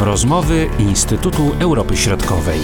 Rozmowy 0.00 0.68
Instytutu 0.78 1.42
Europy 1.60 1.96
Środkowej. 1.96 2.58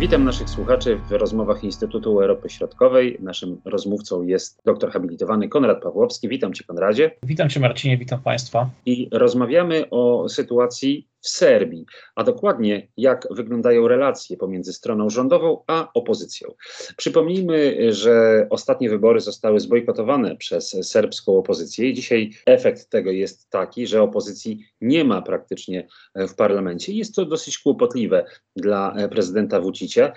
Witam 0.00 0.24
naszych 0.24 0.50
słuchaczy 0.50 1.00
w 1.08 1.12
rozmowach 1.12 1.64
Instytutu 1.64 2.20
Europy 2.20 2.50
Środkowej. 2.50 3.18
Naszym 3.20 3.60
rozmówcą 3.64 4.22
jest 4.22 4.60
doktor 4.64 4.90
habilitowany 4.90 5.48
Konrad 5.48 5.82
Pawłowski. 5.82 6.28
Witam 6.28 6.52
Cię, 6.52 6.64
Konradzie. 6.64 7.10
Witam 7.22 7.48
Cię, 7.48 7.60
Marcinie, 7.60 7.98
witam 7.98 8.20
Państwa. 8.20 8.70
I 8.86 9.08
rozmawiamy 9.12 9.90
o 9.90 10.28
sytuacji 10.28 11.08
w 11.24 11.28
Serbii, 11.28 11.86
a 12.14 12.24
dokładnie 12.24 12.88
jak 12.96 13.28
wyglądają 13.30 13.88
relacje 13.88 14.36
pomiędzy 14.36 14.72
stroną 14.72 15.10
rządową 15.10 15.62
a 15.66 15.92
opozycją. 15.94 16.54
Przypomnijmy, 16.96 17.76
że 17.92 18.46
ostatnie 18.50 18.90
wybory 18.90 19.20
zostały 19.20 19.60
zbojkotowane 19.60 20.36
przez 20.36 20.76
serbską 20.82 21.38
opozycję 21.38 21.88
i 21.88 21.94
dzisiaj 21.94 22.30
efekt 22.46 22.90
tego 22.90 23.10
jest 23.10 23.50
taki, 23.50 23.86
że 23.86 24.02
opozycji 24.02 24.66
nie 24.80 25.04
ma 25.04 25.22
praktycznie 25.22 25.86
w 26.14 26.34
parlamencie. 26.34 26.92
Jest 26.92 27.14
to 27.14 27.24
dosyć 27.24 27.58
kłopotliwe 27.58 28.24
dla 28.56 28.96
prezydenta 29.10 29.60
Vucicia, 29.60 30.12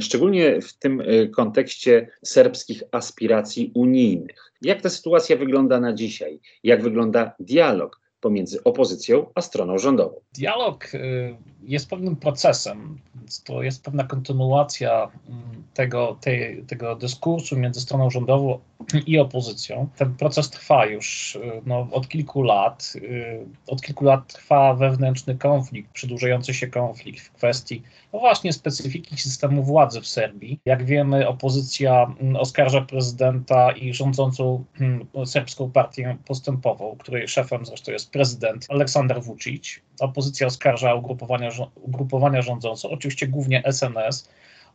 szczególnie 0.00 0.60
w 0.60 0.78
tym 0.78 1.02
kontekście 1.36 2.10
serbskich 2.24 2.82
aspiracji 2.92 3.72
unijnych. 3.74 4.52
Jak 4.62 4.82
ta 4.82 4.90
sytuacja 4.90 5.36
wygląda 5.36 5.80
na 5.80 5.92
dzisiaj? 5.92 6.40
Jak 6.64 6.82
wygląda 6.82 7.32
dialog 7.40 8.00
pomiędzy 8.20 8.64
opozycją 8.64 9.26
a 9.34 9.40
stroną 9.40 9.78
rządową. 9.78 10.14
Dialog 10.34 10.94
y, 10.94 11.36
jest 11.62 11.90
pewnym 11.90 12.16
procesem, 12.16 12.98
to 13.44 13.62
jest 13.62 13.84
pewna 13.84 14.04
kontynuacja 14.04 15.10
mm, 15.28 15.64
tego, 15.74 16.18
tej, 16.20 16.64
tego 16.66 16.96
dyskursu 16.96 17.56
między 17.56 17.80
stroną 17.80 18.10
rządową 18.10 18.58
i 19.06 19.18
opozycją. 19.18 19.88
Ten 19.96 20.14
proces 20.14 20.50
trwa 20.50 20.86
już 20.86 21.36
y, 21.36 21.62
no, 21.66 21.88
od 21.92 22.08
kilku 22.08 22.42
lat. 22.42 22.92
Y, 22.96 23.46
od 23.66 23.82
kilku 23.82 24.04
lat 24.04 24.32
trwa 24.32 24.74
wewnętrzny 24.74 25.38
konflikt, 25.38 25.92
przedłużający 25.92 26.54
się 26.54 26.66
konflikt 26.66 27.20
w 27.20 27.32
kwestii 27.32 27.82
no 28.12 28.18
właśnie 28.18 28.52
specyfiki 28.52 29.16
systemu 29.16 29.62
władzy 29.62 30.00
w 30.00 30.06
Serbii. 30.06 30.60
Jak 30.64 30.84
wiemy, 30.84 31.28
opozycja 31.28 32.14
mm, 32.20 32.36
oskarża 32.36 32.80
prezydenta 32.80 33.72
i 33.72 33.94
rządzącą 33.94 34.64
hmm, 34.74 35.06
serbską 35.26 35.70
partię 35.70 36.16
postępową, 36.24 36.96
której 36.98 37.28
szefem 37.28 37.66
zresztą 37.66 37.92
jest 37.92 38.07
prezydent 38.10 38.66
Aleksander 38.68 39.22
Vucic. 39.22 39.80
Opozycja 40.00 40.46
oskarża 40.46 40.94
ugrupowania, 40.94 41.50
ugrupowania 41.74 42.42
rządzące, 42.42 42.88
oczywiście 42.88 43.26
głównie 43.26 43.62
SNS, 43.72 44.28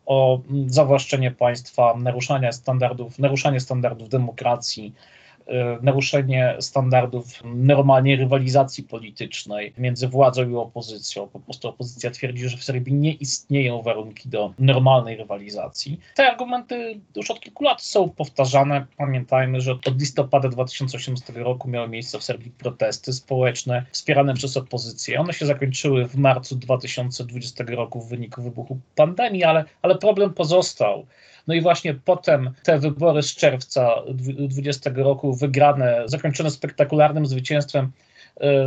o 0.06 0.42
mm, 0.50 0.70
zawłaszczenie 0.70 1.32
państwa, 1.32 1.96
naruszanie 1.98 2.54
standardów, 2.54 3.20
naruszanie 3.20 3.60
standardów 3.60 4.10
demokracji, 4.10 4.94
naruszenie 5.82 6.56
standardów 6.60 7.26
normalnej 7.44 8.16
rywalizacji 8.16 8.84
politycznej 8.84 9.74
między 9.78 10.08
władzą 10.08 10.50
i 10.50 10.56
opozycją. 10.56 11.28
Po 11.28 11.40
prostu 11.40 11.68
opozycja 11.68 12.12
twierdzi, 12.12 12.50
że 12.50 12.58
w 12.58 12.64
Serbii 12.64 12.94
nie 12.94 13.14
istnieją 13.14 13.82
warunki 13.82 14.30
do 14.30 14.54
normalnej 14.60 15.18
rywalizacji. 15.18 16.00
Te 16.16 16.32
argumenty 16.32 17.00
już 17.16 17.32
od 17.32 17.40
kilku 17.40 17.64
lat 17.64 17.82
są 17.82 18.10
powtarzane. 18.10 18.86
Pamiętajmy, 18.98 19.62
że 19.62 19.72
od 19.72 20.00
listopada 20.00 20.50
2018 20.50 21.34
roku 21.34 21.70
miały 21.70 21.90
miejsce 21.90 22.20
w 22.20 22.24
Serbii 22.24 22.52
protesty 22.52 23.14
społeczne 23.14 23.86
wspierane 23.92 24.34
przez 24.34 24.58
opozycję. 24.58 25.20
One 25.20 25.34
się 25.34 25.46
zakończyły 25.46 26.08
w 26.08 26.16
marcu 26.16 26.56
2020 26.56 27.64
roku 27.68 28.02
w 28.02 28.10
wyniku 28.10 28.42
wybuchu 28.42 28.80
pandemii, 28.96 29.44
ale, 29.44 29.66
ale 29.82 29.98
problem 29.98 30.34
pozostał. 30.34 31.06
No 31.48 31.54
i 31.54 31.62
właśnie 31.62 31.94
potem 31.94 32.50
te 32.64 32.80
wybory 32.80 33.24
z 33.24 33.36
czerwca 33.36 33.96
2020 34.06 34.92
roku 34.96 35.36
wygrane, 35.36 36.04
zakończone 36.06 36.52
spektakularnym 36.52 37.26
zwycięstwem 37.26 37.92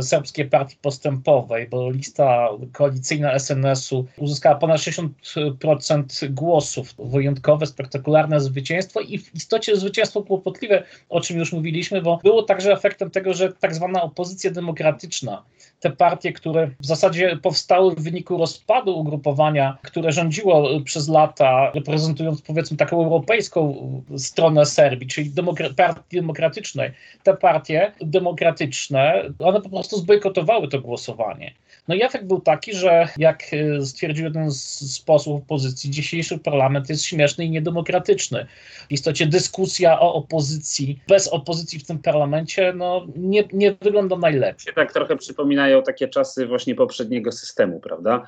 serbskiej 0.01 0.45
partii 0.45 0.77
postępowej, 0.81 1.67
bo 1.67 1.91
lista 1.91 2.49
koalicyjna 2.73 3.39
SNS-u 3.39 4.05
uzyskała 4.17 4.55
ponad 4.55 4.77
60% 4.77 6.29
głosów. 6.29 6.95
Wyjątkowe, 6.99 7.65
spektakularne 7.65 8.41
zwycięstwo 8.41 8.99
i 8.99 9.17
w 9.17 9.35
istocie 9.35 9.75
zwycięstwo 9.75 10.23
kłopotliwe, 10.23 10.83
o 11.09 11.21
czym 11.21 11.37
już 11.37 11.53
mówiliśmy, 11.53 12.01
bo 12.01 12.19
było 12.23 12.43
także 12.43 12.73
efektem 12.73 13.11
tego, 13.11 13.33
że 13.33 13.53
tak 13.53 13.75
zwana 13.75 14.01
opozycja 14.01 14.51
demokratyczna, 14.51 15.43
te 15.79 15.89
partie, 15.89 16.33
które 16.33 16.67
w 16.79 16.85
zasadzie 16.85 17.37
powstały 17.41 17.95
w 17.95 18.03
wyniku 18.03 18.37
rozpadu 18.37 18.99
ugrupowania, 18.99 19.77
które 19.83 20.11
rządziło 20.11 20.81
przez 20.83 21.07
lata, 21.09 21.71
reprezentując 21.75 22.41
powiedzmy 22.41 22.77
taką 22.77 23.03
europejską 23.03 23.75
stronę 24.17 24.65
Serbii, 24.65 25.07
czyli 25.07 25.29
demokra 25.29 25.69
partii 25.73 26.15
demokratycznej, 26.15 26.91
te 27.23 27.37
partie 27.37 27.91
demokratyczne, 28.01 29.23
one 29.39 29.56
one 29.57 29.63
po 29.63 29.69
prostu 29.69 29.97
zbojkotowały 29.97 30.67
to 30.67 30.81
głosowanie. 30.81 31.53
No 31.87 31.95
i 31.95 32.03
efekt 32.03 32.25
był 32.25 32.41
taki, 32.41 32.73
że 32.73 33.07
jak 33.17 33.43
e, 33.53 33.85
stwierdził 33.85 34.25
jeden 34.25 34.51
z 34.51 34.99
posłów 35.05 35.43
opozycji, 35.43 35.89
dzisiejszy 35.89 36.37
parlament 36.37 36.89
jest 36.89 37.05
śmieszny 37.05 37.45
i 37.45 37.49
niedemokratyczny. 37.49 38.47
W 38.89 38.91
istocie 38.91 39.25
dyskusja 39.25 39.99
o 39.99 40.13
opozycji, 40.13 40.99
bez 41.07 41.27
opozycji 41.27 41.79
w 41.79 41.87
tym 41.87 41.99
parlamencie, 41.99 42.73
no 42.75 43.07
nie, 43.15 43.43
nie 43.53 43.75
wygląda 43.81 44.17
najlepiej. 44.17 44.73
Tak 44.73 44.93
trochę 44.93 45.17
przypominają 45.17 45.83
takie 45.83 46.07
czasy 46.07 46.47
właśnie 46.47 46.75
poprzedniego 46.75 47.31
systemu, 47.31 47.79
prawda? 47.79 48.25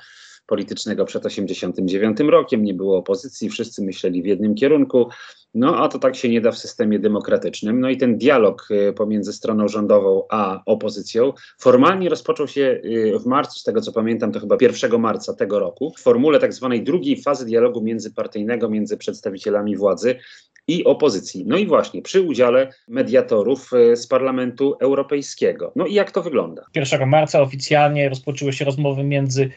Politycznego 0.50 1.04
przed 1.04 1.22
1989 1.22 2.30
rokiem, 2.30 2.64
nie 2.64 2.74
było 2.74 2.98
opozycji, 2.98 3.50
wszyscy 3.50 3.82
myśleli 3.82 4.22
w 4.22 4.26
jednym 4.26 4.54
kierunku. 4.54 5.08
No 5.54 5.76
a 5.76 5.88
to 5.88 5.98
tak 5.98 6.16
się 6.16 6.28
nie 6.28 6.40
da 6.40 6.50
w 6.50 6.58
systemie 6.58 6.98
demokratycznym. 6.98 7.80
No 7.80 7.90
i 7.90 7.96
ten 7.96 8.18
dialog 8.18 8.68
y, 8.70 8.92
pomiędzy 8.92 9.32
stroną 9.32 9.68
rządową 9.68 10.22
a 10.30 10.62
opozycją 10.66 11.32
formalnie 11.58 12.08
rozpoczął 12.08 12.48
się 12.48 12.80
y, 12.84 13.18
w 13.18 13.26
marcu, 13.26 13.58
z 13.58 13.62
tego 13.62 13.80
co 13.80 13.92
pamiętam, 13.92 14.32
to 14.32 14.40
chyba 14.40 14.56
1 14.60 15.00
marca 15.00 15.34
tego 15.34 15.58
roku, 15.58 15.92
w 15.98 16.00
formule 16.00 16.40
tak 16.40 16.54
zwanej 16.54 16.84
drugiej 16.84 17.22
fazy 17.22 17.46
dialogu 17.46 17.82
międzypartyjnego 17.82 18.68
między 18.68 18.96
przedstawicielami 18.96 19.76
władzy 19.76 20.16
i 20.70 20.84
opozycji. 20.84 21.44
No 21.46 21.56
i 21.56 21.66
właśnie 21.66 22.02
przy 22.02 22.22
udziale 22.22 22.72
mediatorów 22.88 23.70
y, 23.72 23.96
z 23.96 24.06
Parlamentu 24.06 24.76
Europejskiego. 24.80 25.72
No 25.76 25.86
i 25.86 25.94
jak 25.94 26.10
to 26.10 26.22
wygląda? 26.22 26.62
1 26.74 27.08
marca 27.08 27.40
oficjalnie 27.42 28.08
rozpoczęły 28.08 28.52
się 28.52 28.64
rozmowy 28.64 29.04
między 29.04 29.50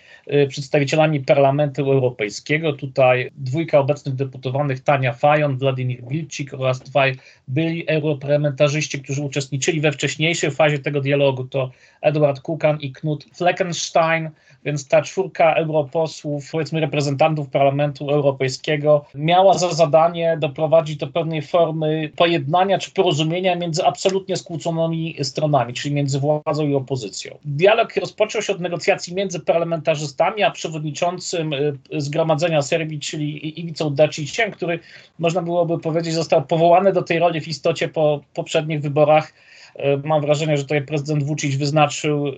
przedstawicielami 0.48 1.20
Parlamentu 1.20 1.92
Europejskiego. 1.92 2.74
Tutaj 2.74 3.32
dwójka 3.38 3.80
obecnych 3.80 4.16
deputowanych, 4.16 4.80
Tania 4.80 5.14
Fajon, 5.14 5.58
Władimir 5.58 6.04
Wilczyk 6.08 6.54
oraz 6.54 6.80
dwaj 6.80 7.16
byli 7.48 7.90
europarlamentarzyści, 7.90 9.02
którzy 9.02 9.22
uczestniczyli 9.22 9.82
we 9.82 9.92
wcześniejszej 9.92 10.52
fazie 10.52 10.80
tego 10.80 11.02
dialogu, 11.02 11.44
to 11.44 11.72
Edward 12.02 12.40
Kukan 12.42 12.78
i 12.80 12.92
Knut 12.92 13.26
Fleckenstein, 13.34 14.30
więc 14.66 14.88
ta 14.88 15.02
czwórka 15.02 15.54
europosłów, 15.54 16.52
powiedzmy 16.52 16.80
reprezentantów 16.80 17.50
Parlamentu 17.50 18.10
Europejskiego, 18.10 19.06
miała 19.16 19.54
za 19.58 19.74
zadanie 19.74 20.38
doprowadzić 20.40 20.98
do 21.06 21.12
pewnej 21.12 21.42
formy 21.42 22.12
pojednania 22.16 22.78
czy 22.78 22.92
porozumienia 22.92 23.56
między 23.56 23.86
absolutnie 23.86 24.38
skłóconymi 24.38 25.16
stronami, 25.24 25.74
czyli 25.74 25.96
między 25.96 26.20
władzą 26.20 26.68
i 26.68 26.76
opozycją. 26.76 27.38
Dialog 27.46 27.96
rozpoczął 27.96 28.42
się 28.42 28.54
od 28.54 28.60
negocjacji 28.60 29.16
między 29.16 29.40
parlamentarzystami, 29.40 30.44
a 30.44 30.52
przewodniczącym 30.52 31.54
y, 31.54 31.78
Zgromadzenia 31.92 32.62
Serbii, 32.62 33.00
czyli 33.00 33.60
Iwicą 33.60 33.96
Daciciem, 33.96 34.52
który 34.52 34.80
można 35.20 35.42
byłoby 35.42 35.80
powiedzieć 35.80 36.14
został 36.14 36.42
powołany 36.46 36.94
do 36.94 37.02
tej 37.02 37.20
roli 37.20 37.42
w 37.42 37.48
istocie 37.48 37.88
po 37.88 38.22
poprzednich 38.34 38.82
wyborach 38.82 39.34
E, 39.76 39.98
mam 39.98 40.22
wrażenie, 40.22 40.58
że 40.58 40.64
tutaj 40.64 40.86
prezydent 40.86 41.24
Vucic 41.24 41.56
wyznaczył 41.56 42.28
e, 42.28 42.32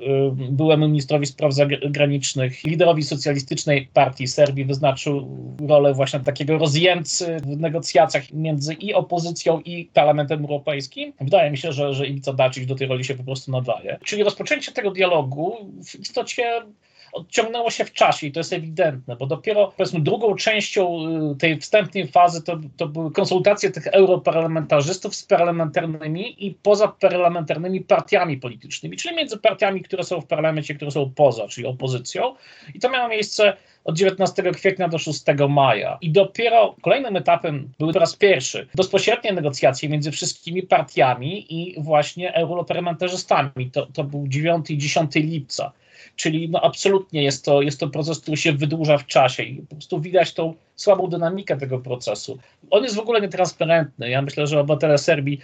byłemu 0.52 0.88
ministrowi 0.88 1.26
spraw 1.26 1.54
zagranicznych, 1.54 2.64
liderowi 2.64 3.04
socjalistycznej 3.04 3.90
partii 3.94 4.28
Serbii 4.28 4.66
wyznaczył 4.66 5.28
rolę 5.68 5.94
właśnie 5.94 6.20
takiego 6.20 6.58
rozjemcy 6.58 7.38
w 7.44 7.58
negocjacjach 7.58 8.32
między 8.34 8.55
i 8.80 8.94
opozycją 8.94 9.60
i 9.60 9.86
Parlamentem 9.94 10.42
Europejskim. 10.42 11.14
Wydaje 11.22 11.52
mi 11.52 11.58
się, 11.58 11.72
że, 11.72 11.94
że 11.94 12.08
Iwica 12.08 12.34
Dacic 12.34 12.66
do 12.66 12.76
tej 12.76 12.88
roli 12.88 13.04
się 13.04 13.16
po 13.16 13.24
prostu 13.24 13.52
nadaje. 13.52 13.98
Czyli 14.04 14.24
rozpoczęcie 14.24 14.72
tego 14.72 14.92
dialogu 14.92 15.58
w 15.86 16.00
istocie 16.00 16.62
odciągnęło 17.16 17.72
się 17.72 17.86
w 17.86 17.94
czasie 17.94 18.28
i 18.28 18.32
to 18.32 18.40
jest 18.40 18.54
ewidentne, 18.54 19.16
bo 19.16 19.26
dopiero 19.26 19.74
powiedzmy 19.78 20.00
drugą 20.00 20.36
częścią 20.36 21.00
y, 21.32 21.36
tej 21.36 21.60
wstępnej 21.60 22.08
fazy 22.08 22.44
to, 22.44 22.60
to 22.78 22.88
były 22.88 23.12
konsultacje 23.12 23.72
tych 23.72 23.88
europarlamentarzystów 23.88 25.16
z 25.16 25.24
parlamentarnymi 25.24 26.46
i 26.48 26.54
pozaparlamentarnymi 26.54 27.82
partiami 27.82 28.38
politycznymi, 28.38 28.98
czyli 28.98 29.16
między 29.16 29.38
partiami, 29.38 29.82
które 29.82 30.04
są 30.04 30.22
w 30.22 30.28
parlamencie, 30.28 30.76
które 30.76 30.92
są 30.92 31.12
poza, 31.16 31.48
czyli 31.48 31.68
opozycją. 31.68 32.36
I 32.74 32.80
to 32.80 32.90
miało 32.90 33.10
miejsce 33.10 33.58
od 33.86 33.98
19 33.98 34.44
kwietnia 34.52 34.88
do 34.88 34.98
6 34.98 35.24
maja. 35.50 35.98
I 36.02 36.10
dopiero 36.12 36.76
kolejnym 36.82 37.16
etapem 37.16 37.70
były 37.80 37.94
po 37.94 38.00
raz 38.00 38.16
pierwszy 38.16 38.68
bezpośrednie 38.76 39.34
negocjacje 39.34 39.90
między 39.90 40.12
wszystkimi 40.12 40.64
partiami 40.64 41.54
i 41.54 41.76
właśnie 41.82 42.34
europarlamentarzystami. 42.34 43.72
To, 43.72 43.86
to 43.86 44.04
był 44.04 44.28
9 44.28 44.72
i 44.72 44.78
10 44.78 45.16
lipca. 45.16 45.72
Czyli 46.16 46.50
no 46.50 46.62
absolutnie 46.62 47.24
jest 47.24 47.46
to, 47.46 47.62
jest 47.62 47.80
to 47.80 47.88
proces, 47.88 48.20
który 48.20 48.38
się 48.38 48.54
wydłuża 48.54 48.98
w 48.98 49.06
czasie 49.06 49.44
i 49.44 49.62
po 49.62 49.76
prostu 49.76 50.00
widać 50.00 50.34
tą 50.34 50.54
słabą 50.76 51.08
dynamikę 51.08 51.58
tego 51.58 51.80
procesu. 51.80 52.38
On 52.72 52.84
jest 52.84 52.96
w 52.96 53.00
ogóle 53.00 53.22
nietransparentny. 53.22 54.10
Ja 54.10 54.22
myślę, 54.22 54.48
że 54.48 54.60
obywatele 54.60 54.98
Serbii 54.98 55.40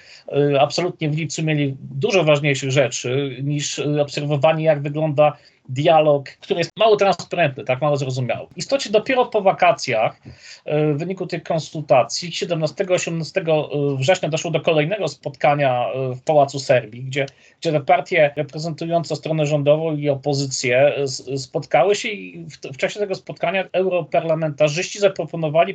y, 0.54 0.60
absolutnie 0.60 1.10
w 1.10 1.18
lipcu 1.18 1.44
mieli 1.44 1.76
dużo 1.80 2.24
ważniejszych 2.24 2.72
rzeczy 2.72 3.38
niż 3.44 3.80
y, 3.80 4.02
obserwowanie, 4.02 4.64
jak 4.64 4.82
wygląda 4.82 5.38
dialog, 5.70 6.30
który 6.30 6.58
jest 6.60 6.72
mało 6.78 6.96
transparentny, 6.96 7.64
tak 7.64 7.82
mało 7.82 7.98
zrozumiały. 7.98 8.48
W 8.48 8.58
istocie 8.58 8.90
dopiero 8.90 9.26
po 9.26 9.42
wakacjach 9.42 10.22
w 10.66 10.98
wyniku 10.98 11.28
tych 11.28 11.44
konsultacji 11.44 12.30
17-18 12.30 13.98
września 13.98 14.30
doszło 14.30 14.52
do 14.52 14.62
kolejnego 14.62 15.08
spotkania 15.08 15.86
w 16.16 16.22
Pałacu 16.22 16.60
Serbii, 16.60 17.04
gdzie, 17.04 17.26
gdzie 17.62 17.72
te 17.72 17.80
partie 17.80 18.34
reprezentujące 18.36 19.16
stronę 19.16 19.46
rządową 19.46 19.96
i 19.96 20.10
opozycję 20.10 20.96
spotkały 21.38 21.96
się 21.96 22.10
i 22.10 22.46
w, 22.46 22.58
w 22.74 22.78
czasie 22.78 23.00
tego 23.00 23.16
spotkania 23.16 23.66
europarlamentarzyści 23.72 25.00
zaproponowali 25.00 25.21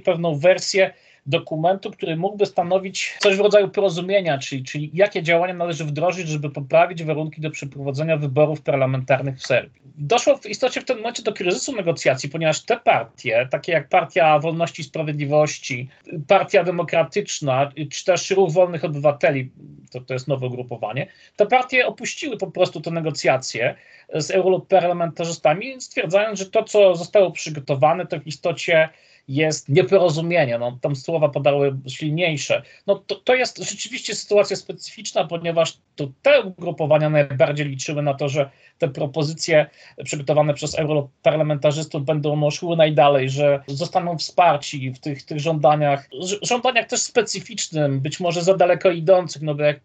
pewną 0.04 0.38
wersję 0.38 0.92
dokumentu, 1.26 1.90
który 1.90 2.16
mógłby 2.16 2.46
stanowić 2.46 3.16
coś 3.18 3.36
w 3.36 3.40
rodzaju 3.40 3.68
porozumienia, 3.68 4.38
czyli, 4.38 4.64
czyli 4.64 4.90
jakie 4.94 5.22
działania 5.22 5.54
należy 5.54 5.84
wdrożyć, 5.84 6.28
żeby 6.28 6.50
poprawić 6.50 7.04
warunki 7.04 7.40
do 7.40 7.50
przeprowadzenia 7.50 8.16
wyborów 8.16 8.62
parlamentarnych 8.62 9.38
w 9.38 9.46
Serbii. 9.46 9.82
Doszło 9.98 10.36
w 10.36 10.46
istocie 10.46 10.80
w 10.80 10.84
tym 10.84 10.96
momencie 10.96 11.22
do 11.22 11.32
kryzysu 11.32 11.76
negocjacji, 11.76 12.28
ponieważ 12.28 12.62
te 12.62 12.76
partie, 12.76 13.48
takie 13.50 13.72
jak 13.72 13.88
Partia 13.88 14.38
Wolności 14.38 14.82
i 14.82 14.84
Sprawiedliwości, 14.84 15.88
Partia 16.28 16.64
Demokratyczna, 16.64 17.72
czy 17.92 18.04
też 18.04 18.30
Ruch 18.30 18.52
Wolnych 18.52 18.84
Obywateli, 18.84 19.50
to, 19.90 20.00
to 20.00 20.14
jest 20.14 20.28
nowe 20.28 20.46
ugrupowanie, 20.46 21.06
te 21.36 21.46
partie 21.46 21.86
opuściły 21.86 22.36
po 22.36 22.50
prostu 22.50 22.80
te 22.80 22.90
negocjacje 22.90 23.74
z 24.14 24.30
europarlamentarzystami, 24.30 25.80
stwierdzając, 25.80 26.38
że 26.38 26.46
to, 26.46 26.64
co 26.64 26.96
zostało 26.96 27.30
przygotowane, 27.30 28.06
to 28.06 28.20
w 28.20 28.26
istocie 28.26 28.88
jest 29.28 29.68
nieporozumienie. 29.68 30.58
No, 30.58 30.78
tam 30.80 30.96
słowa 30.96 31.28
padały 31.28 31.76
silniejsze. 31.88 32.62
No, 32.86 32.94
to, 33.06 33.14
to 33.14 33.34
jest 33.34 33.58
rzeczywiście 33.58 34.14
sytuacja 34.14 34.56
specyficzna, 34.56 35.24
ponieważ 35.24 35.78
to 35.96 36.08
te 36.22 36.42
ugrupowania 36.42 37.10
najbardziej 37.10 37.66
liczyły 37.66 38.02
na 38.02 38.14
to, 38.14 38.28
że 38.28 38.50
te 38.78 38.88
propozycje 38.88 39.66
przygotowane 40.04 40.54
przez 40.54 40.78
europarlamentarzystów 40.78 42.04
będą 42.04 42.50
szły 42.50 42.76
najdalej, 42.76 43.30
że 43.30 43.62
zostaną 43.66 44.18
wsparci 44.18 44.90
w 44.90 44.98
tych, 44.98 45.22
tych 45.22 45.40
żądaniach, 45.40 46.08
żądaniach 46.42 46.86
też 46.86 47.00
specyficznym, 47.00 48.00
być 48.00 48.20
może 48.20 48.42
za 48.42 48.56
daleko 48.56 48.90
idących, 48.90 49.42
no 49.42 49.54
bo 49.54 49.62
jak 49.62 49.80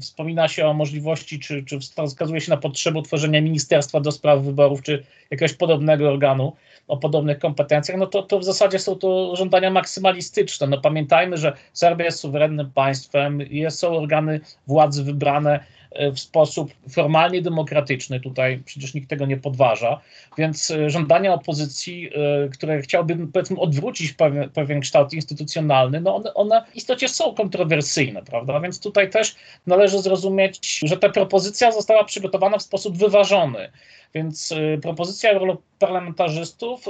wspomina 0.00 0.48
się 0.48 0.66
o 0.66 0.74
możliwości, 0.74 1.40
czy, 1.40 1.64
czy 1.64 1.78
wskazuje 2.06 2.40
się 2.40 2.50
na 2.50 2.56
potrzebę 2.56 2.98
utworzenia 2.98 3.40
Ministerstwa 3.40 4.00
do 4.00 4.12
Spraw 4.12 4.42
Wyborów, 4.42 4.82
czy 4.82 5.04
jakiegoś 5.30 5.54
podobnego 5.54 6.08
organu, 6.08 6.52
o 6.88 6.96
podobnych 6.96 7.38
kompetencjach, 7.38 7.98
no 7.98 8.06
to, 8.06 8.22
to 8.22 8.38
w 8.38 8.44
zasadzie 8.44 8.78
są 8.78 8.96
to 8.96 9.36
żądania 9.36 9.70
maksymalistyczne. 9.70 10.66
No 10.66 10.80
pamiętajmy, 10.80 11.36
że 11.36 11.52
Serbia 11.72 12.04
jest 12.04 12.20
suwerennym 12.20 12.70
państwem, 12.70 13.40
jest, 13.40 13.78
są 13.78 13.96
organy 13.98 14.40
władzy 14.66 15.04
wybrane 15.04 15.64
w 16.14 16.20
sposób 16.20 16.72
formalnie 16.90 17.42
demokratyczny, 17.42 18.20
tutaj 18.20 18.62
przecież 18.64 18.94
nikt 18.94 19.10
tego 19.10 19.26
nie 19.26 19.36
podważa, 19.36 20.00
więc 20.38 20.70
e, 20.70 20.90
żądania 20.90 21.34
opozycji, 21.34 22.10
e, 22.14 22.48
które 22.48 22.82
chciałyby 22.82 23.26
powiedzmy 23.26 23.60
odwrócić 23.60 24.12
pewien, 24.12 24.50
pewien 24.50 24.80
kształt 24.80 25.12
instytucjonalny, 25.12 26.00
no 26.00 26.16
one, 26.16 26.34
one 26.34 26.64
w 26.72 26.76
istocie 26.76 27.08
są 27.08 27.34
kontrowersyjne, 27.34 28.22
prawda, 28.22 28.60
więc 28.60 28.80
tutaj 28.80 29.10
też 29.10 29.36
należy 29.66 29.98
zrozumieć, 29.98 30.80
że 30.82 30.96
ta 30.96 31.08
propozycja 31.08 31.72
została 31.72 32.04
przygotowana 32.04 32.58
w 32.58 32.62
sposób 32.62 32.98
wyważony. 32.98 33.70
Więc 34.14 34.52
y, 34.52 34.78
propozycja 34.82 35.30
europarlamentarzystów 35.30 36.88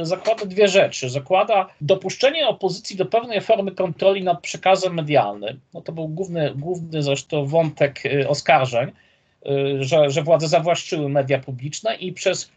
y, 0.00 0.04
zakłada 0.04 0.44
dwie 0.46 0.68
rzeczy. 0.68 1.10
Zakłada 1.10 1.68
dopuszczenie 1.80 2.48
opozycji 2.48 2.96
do 2.96 3.06
pewnej 3.06 3.40
formy 3.40 3.72
kontroli 3.72 4.24
nad 4.24 4.40
przekazem 4.40 4.94
medialnym. 4.94 5.60
No 5.74 5.80
to 5.80 5.92
był 5.92 6.08
główny, 6.08 6.54
główny 6.56 7.02
zresztą 7.02 7.46
wątek 7.46 8.06
y, 8.06 8.28
oskarżeń, 8.28 8.92
że, 9.80 10.10
że 10.10 10.22
władze 10.22 10.48
zawłaszczyły 10.48 11.08
media 11.08 11.38
publiczne 11.38 11.94
i 11.94 12.12
przez 12.12 12.50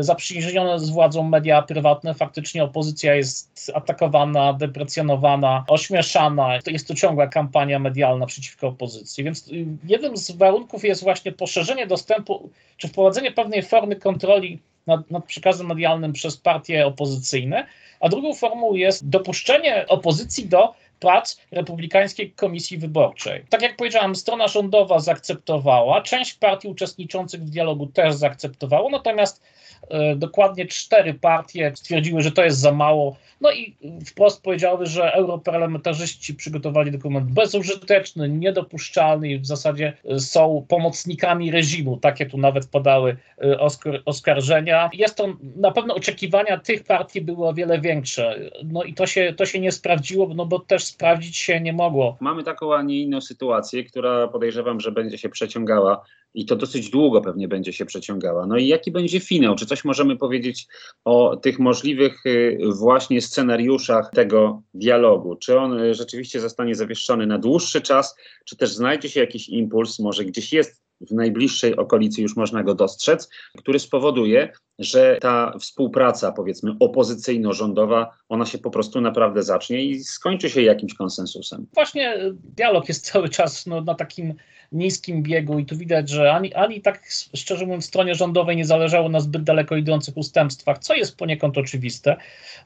zaprzyjaźnione 0.00 0.78
z 0.78 0.90
władzą 0.90 1.22
media 1.22 1.62
prywatne, 1.62 2.14
faktycznie 2.14 2.64
opozycja 2.64 3.14
jest 3.14 3.72
atakowana, 3.74 4.52
deprecjonowana, 4.52 5.64
ośmieszana. 5.68 6.58
Jest 6.66 6.88
to 6.88 6.94
ciągła 6.94 7.26
kampania 7.26 7.78
medialna 7.78 8.26
przeciwko 8.26 8.68
opozycji. 8.68 9.24
Więc 9.24 9.48
y, 9.48 9.66
jednym 9.84 10.16
z 10.16 10.30
warunków 10.30 10.84
jest 10.84 11.02
właśnie 11.02 11.32
poszerzenie 11.32 11.86
dostępu, 11.86 12.50
czy 12.76 12.88
wprowadzenie 12.88 13.32
pewnej 13.32 13.62
formy 13.62 13.96
kontroli 13.96 14.58
nad, 14.86 15.10
nad 15.10 15.24
przekazem 15.24 15.66
medialnym 15.66 16.12
przez 16.12 16.36
partie 16.36 16.86
opozycyjne, 16.86 17.66
a 18.00 18.08
drugą 18.08 18.34
formą 18.34 18.74
jest 18.74 19.08
dopuszczenie 19.08 19.86
opozycji 19.88 20.48
do 20.48 20.74
prac 21.00 21.40
Republikańskiej 21.50 22.30
Komisji 22.30 22.78
Wyborczej. 22.78 23.44
Tak 23.50 23.62
jak 23.62 23.76
powiedziałam, 23.76 24.16
strona 24.16 24.48
rządowa 24.48 24.98
zaakceptowała, 24.98 26.02
część 26.02 26.34
partii 26.34 26.68
uczestniczących 26.68 27.40
w 27.40 27.50
dialogu 27.50 27.86
też 27.86 28.14
zaakceptowało, 28.14 28.90
natomiast 28.90 29.42
E, 29.90 30.16
dokładnie 30.16 30.66
cztery 30.66 31.14
partie 31.14 31.72
stwierdziły, 31.74 32.22
że 32.22 32.32
to 32.32 32.44
jest 32.44 32.58
za 32.58 32.72
mało. 32.72 33.16
No 33.40 33.52
i 33.52 33.76
wprost 34.06 34.42
powiedziały, 34.42 34.86
że 34.86 35.12
europarlamentarzyści 35.12 36.34
przygotowali 36.34 36.90
dokument 36.90 37.30
bezużyteczny, 37.30 38.28
niedopuszczalny 38.28 39.28
i 39.28 39.38
w 39.38 39.46
zasadzie 39.46 39.92
są 40.18 40.66
pomocnikami 40.68 41.50
reżimu. 41.50 41.96
Takie 41.96 42.26
tu 42.26 42.38
nawet 42.38 42.66
podały 42.66 43.16
e, 43.38 43.58
oskarżenia. 44.04 44.90
Jest 44.92 45.14
to 45.14 45.36
na 45.56 45.70
pewno 45.70 45.94
oczekiwania 45.94 46.58
tych 46.58 46.84
partii 46.84 47.20
były 47.20 47.48
o 47.48 47.54
wiele 47.54 47.80
większe. 47.80 48.38
No 48.64 48.82
i 48.82 48.94
to 48.94 49.06
się, 49.06 49.34
to 49.36 49.46
się 49.46 49.60
nie 49.60 49.72
sprawdziło, 49.72 50.28
no 50.34 50.46
bo 50.46 50.58
też 50.58 50.84
sprawdzić 50.86 51.36
się 51.36 51.60
nie 51.60 51.72
mogło. 51.72 52.16
Mamy 52.20 52.42
taką, 52.42 52.74
a 52.74 52.82
nie 52.82 53.00
inną 53.00 53.20
sytuację, 53.20 53.84
która 53.84 54.28
podejrzewam, 54.28 54.80
że 54.80 54.92
będzie 54.92 55.18
się 55.18 55.28
przeciągała 55.28 56.04
i 56.34 56.46
to 56.46 56.56
dosyć 56.56 56.90
długo 56.90 57.20
pewnie 57.20 57.48
będzie 57.48 57.72
się 57.72 57.86
przeciągała. 57.86 58.46
No 58.46 58.56
i 58.56 58.66
jaki 58.66 58.90
będzie 58.90 59.20
finał? 59.20 59.54
Czy 59.54 59.66
coś 59.66 59.84
możemy 59.84 60.16
powiedzieć 60.16 60.66
o 61.04 61.36
tych 61.36 61.58
możliwych 61.58 62.26
y, 62.26 62.58
właśnie 62.78 63.22
scenariuszach 63.22 64.10
tego 64.14 64.62
dialogu? 64.74 65.36
Czy 65.36 65.58
on 65.58 65.80
y, 65.80 65.94
rzeczywiście 65.94 66.40
zostanie 66.40 66.74
zawieszony 66.74 67.26
na 67.26 67.38
dłuższy 67.38 67.80
czas, 67.80 68.16
czy 68.44 68.56
też 68.56 68.70
znajdzie 68.70 69.08
się 69.08 69.20
jakiś 69.20 69.48
impuls, 69.48 69.98
może 69.98 70.24
gdzieś 70.24 70.52
jest 70.52 70.85
w 71.00 71.12
najbliższej 71.12 71.76
okolicy 71.76 72.22
już 72.22 72.36
można 72.36 72.62
go 72.62 72.74
dostrzec, 72.74 73.28
który 73.58 73.78
spowoduje, 73.78 74.52
że 74.78 75.18
ta 75.20 75.52
współpraca, 75.58 76.32
powiedzmy, 76.32 76.72
opozycyjno-rządowa, 76.80 78.10
ona 78.28 78.46
się 78.46 78.58
po 78.58 78.70
prostu 78.70 79.00
naprawdę 79.00 79.42
zacznie 79.42 79.84
i 79.84 80.04
skończy 80.04 80.50
się 80.50 80.62
jakimś 80.62 80.94
konsensusem. 80.94 81.66
Właśnie 81.74 82.16
dialog 82.32 82.88
jest 82.88 83.06
cały 83.12 83.28
czas 83.28 83.66
no, 83.66 83.80
na 83.80 83.94
takim 83.94 84.34
niskim 84.72 85.22
biegu 85.22 85.58
i 85.58 85.66
tu 85.66 85.76
widać, 85.76 86.08
że 86.08 86.32
ani, 86.32 86.54
ani 86.54 86.80
tak 86.80 87.08
szczerze 87.34 87.66
mówiąc 87.66 87.84
stronie 87.84 88.14
rządowej 88.14 88.56
nie 88.56 88.64
zależało 88.64 89.08
na 89.08 89.20
zbyt 89.20 89.42
daleko 89.42 89.76
idących 89.76 90.16
ustępstwach, 90.16 90.78
co 90.78 90.94
jest 90.94 91.16
poniekąd 91.16 91.58
oczywiste. 91.58 92.16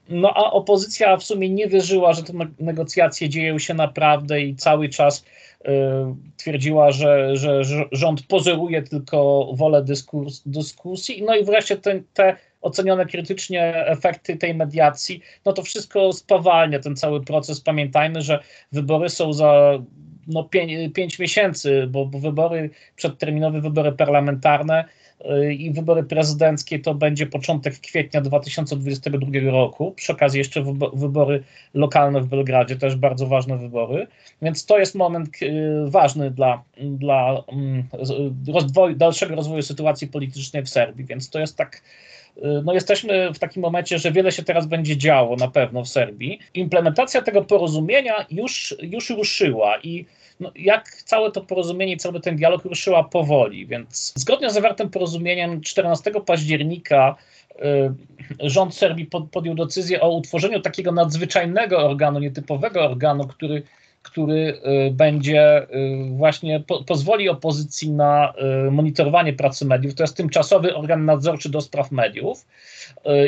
No 0.08 0.32
a 0.36 0.52
opozycja 0.52 1.16
w 1.16 1.24
sumie 1.24 1.48
nie 1.48 1.66
wierzyła, 1.66 2.12
że 2.12 2.22
te 2.22 2.32
negocjacje 2.60 3.28
dzieją 3.28 3.58
się 3.58 3.74
naprawdę 3.74 4.40
i 4.40 4.56
cały 4.56 4.88
czas 4.88 5.24
y, 5.64 5.70
twierdziła, 6.36 6.92
że, 6.92 7.36
że 7.36 7.62
rząd 7.92 8.19
pozoruje 8.22 8.82
tylko 8.82 9.48
wolę 9.54 9.84
dyskusji. 10.46 11.22
No 11.22 11.36
i 11.36 11.44
wreszcie 11.44 11.76
te, 11.76 12.02
te 12.14 12.36
ocenione 12.60 13.06
krytycznie 13.06 13.86
efekty 13.86 14.36
tej 14.36 14.54
mediacji, 14.54 15.20
no 15.44 15.52
to 15.52 15.62
wszystko 15.62 16.12
spowalnia 16.12 16.78
ten 16.78 16.96
cały 16.96 17.24
proces. 17.24 17.60
Pamiętajmy, 17.60 18.22
że 18.22 18.42
wybory 18.72 19.08
są 19.08 19.32
za 19.32 19.78
no, 20.26 20.44
pięć, 20.44 20.94
pięć 20.94 21.18
miesięcy, 21.18 21.86
bo, 21.90 22.06
bo 22.06 22.18
wybory, 22.18 22.70
przedterminowe 22.96 23.60
wybory 23.60 23.92
parlamentarne 23.92 24.84
y, 25.20 25.54
i 25.54 25.72
wybory 25.72 26.02
prezydenckie 26.02 26.78
to 26.78 26.94
będzie 26.94 27.26
początek 27.26 27.80
kwietnia 27.80 28.20
2022 28.20 29.50
roku. 29.50 29.92
Przy 29.92 30.12
okazji 30.12 30.38
jeszcze 30.38 30.64
wybory 30.94 31.42
lokalne 31.74 32.20
w 32.20 32.26
Belgradzie, 32.26 32.76
też 32.76 32.96
bardzo 32.96 33.26
ważne 33.26 33.58
wybory. 33.58 34.06
Więc 34.42 34.66
to 34.66 34.78
jest 34.78 34.94
moment 34.94 35.42
y, 35.42 35.84
ważny 35.86 36.30
dla, 36.30 36.62
dla 36.80 37.44
mm, 37.48 37.84
rozwoju, 38.52 38.96
dalszego 38.96 39.34
rozwoju 39.34 39.62
sytuacji 39.62 40.08
politycznej 40.08 40.62
w 40.62 40.68
Serbii. 40.68 41.04
Więc 41.06 41.30
to 41.30 41.40
jest 41.40 41.56
tak 41.56 41.82
no 42.64 42.74
jesteśmy 42.74 43.32
w 43.34 43.38
takim 43.38 43.62
momencie, 43.62 43.98
że 43.98 44.12
wiele 44.12 44.32
się 44.32 44.42
teraz 44.42 44.66
będzie 44.66 44.96
działo 44.96 45.36
na 45.36 45.48
pewno 45.48 45.84
w 45.84 45.88
Serbii. 45.88 46.38
Implementacja 46.54 47.22
tego 47.22 47.44
porozumienia 47.44 48.26
już, 48.30 48.74
już 48.82 49.10
ruszyła 49.10 49.78
i 49.78 50.06
no, 50.40 50.52
jak 50.56 50.88
całe 50.88 51.30
to 51.30 51.40
porozumienie, 51.40 51.96
cały 51.96 52.20
ten 52.20 52.36
dialog 52.36 52.64
ruszyła 52.64 53.04
powoli, 53.04 53.66
więc 53.66 54.12
zgodnie 54.16 54.50
z 54.50 54.54
zawartym 54.54 54.90
porozumieniem 54.90 55.60
14 55.60 56.10
października 56.26 57.16
y, 57.50 57.60
rząd 58.50 58.74
Serbii 58.74 59.06
pod, 59.06 59.30
podjął 59.30 59.54
decyzję 59.54 60.00
o 60.00 60.16
utworzeniu 60.16 60.60
takiego 60.60 60.92
nadzwyczajnego 60.92 61.78
organu, 61.78 62.18
nietypowego 62.18 62.84
organu, 62.84 63.26
który 63.26 63.62
który 64.02 64.60
będzie 64.92 65.66
właśnie 66.10 66.60
po, 66.60 66.84
pozwoli 66.84 67.28
opozycji 67.28 67.90
na 67.90 68.32
monitorowanie 68.70 69.32
pracy 69.32 69.64
mediów. 69.64 69.94
To 69.94 70.02
jest 70.02 70.16
tymczasowy 70.16 70.76
organ 70.76 71.04
nadzorczy 71.04 71.48
do 71.48 71.60
spraw 71.60 71.92
mediów 71.92 72.46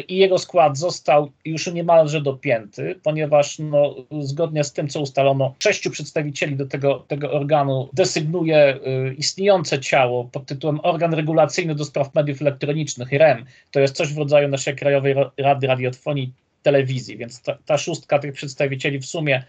i 0.08 0.16
jego 0.16 0.38
skład 0.38 0.78
został 0.78 1.30
już 1.44 1.72
niemalże 1.72 2.20
dopięty, 2.20 3.00
ponieważ 3.02 3.58
no, 3.58 3.94
zgodnie 4.20 4.64
z 4.64 4.72
tym, 4.72 4.88
co 4.88 5.00
ustalono, 5.00 5.54
sześciu 5.58 5.90
przedstawicieli 5.90 6.56
do 6.56 6.66
tego, 6.66 7.04
tego 7.08 7.32
organu 7.32 7.88
desygnuje 7.92 8.78
istniejące 9.18 9.80
ciało 9.80 10.24
pod 10.24 10.46
tytułem 10.46 10.80
Organ 10.82 11.14
Regulacyjny 11.14 11.74
do 11.74 11.84
Spraw 11.84 12.14
Mediów 12.14 12.42
Elektronicznych, 12.42 13.12
REM. 13.12 13.44
To 13.70 13.80
jest 13.80 13.96
coś 13.96 14.14
w 14.14 14.18
rodzaju 14.18 14.48
naszej 14.48 14.76
Krajowej 14.76 15.14
Rady 15.36 15.66
Radiofonii 15.66 16.32
Telewizji, 16.62 17.16
więc 17.16 17.42
ta, 17.42 17.58
ta 17.66 17.78
szóstka 17.78 18.18
tych 18.18 18.32
przedstawicieli 18.32 18.98
w 18.98 19.06
sumie 19.06 19.42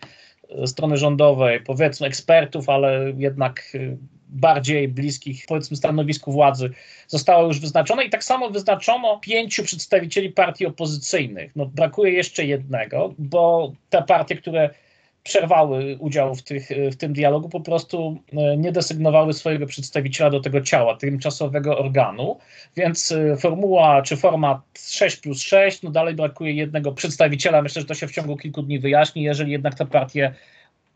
strony 0.65 0.98
rządowej, 0.98 1.60
powiedzmy 1.60 2.07
ekspertów, 2.07 2.69
ale 2.69 3.13
jednak 3.17 3.63
e, 3.75 3.98
bardziej 4.29 4.88
bliskich, 4.88 5.45
powiedzmy, 5.48 5.77
stanowisku 5.77 6.31
władzy, 6.31 6.69
została 7.07 7.48
już 7.48 7.60
wyznaczona 7.60 8.03
i 8.03 8.10
tak 8.10 8.24
samo 8.24 8.50
wyznaczono 8.50 9.19
pięciu 9.19 9.63
przedstawicieli 9.63 10.29
partii 10.29 10.65
opozycyjnych. 10.65 11.51
No, 11.55 11.65
brakuje 11.65 12.12
jeszcze 12.12 12.45
jednego, 12.45 13.13
bo 13.17 13.74
te 13.89 14.03
partie, 14.03 14.36
które 14.36 14.69
przerwały 15.24 15.98
udział 16.00 16.36
w, 16.36 16.44
tych, 16.44 16.70
w 16.92 16.96
tym 16.96 17.13
dialogu, 17.13 17.50
po 17.50 17.62
prostu 17.62 18.18
e, 18.34 18.58
nie 18.58 18.72
desygnowały 18.72 19.34
swojego 19.34 19.65
przedstawiciela 19.65 20.30
do 20.30 20.39
tego 20.39 20.62
ciała, 20.62 20.98
tymczasowego 20.98 21.77
organu, 21.77 22.39
więc 22.75 23.12
e, 23.12 23.38
formuła 23.38 24.01
czy 24.01 24.18
format 24.18 24.60
6 24.80 25.18
plus 25.18 25.42
6, 25.42 25.82
no 25.84 25.92
dalej 25.92 26.15
brakuje 26.15 26.53
jednego 26.53 26.92
przedstawiciela. 26.92 27.62
Myślę, 27.62 27.82
że 27.82 27.88
to 27.88 27.94
się 27.94 28.08
w 28.08 28.12
ciągu 28.12 28.38
kilku 28.38 28.62
dni 28.62 28.80
wyjaśni, 28.80 29.24
jeżeli 29.24 29.51
jednak 29.51 29.75
te 29.75 29.86
partie 29.86 30.34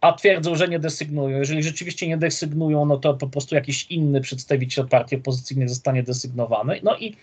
a 0.01 0.13
twierdzą, 0.13 0.55
że 0.55 0.67
nie 0.67 0.79
desygnują. 0.79 1.39
Jeżeli 1.39 1.63
rzeczywiście 1.63 2.07
nie 2.07 2.17
desygnują, 2.17 2.85
no 2.85 2.97
to 2.97 3.13
po 3.13 3.27
prostu 3.27 3.55
jakiś 3.55 3.91
inny 3.91 4.21
przedstawiciel 4.21 4.87
partii 4.87 5.15
opozycyjnej 5.15 5.69
zostanie 5.69 6.03
desygnowany. 6.03 6.79
No 6.83 6.97
i, 6.97 7.15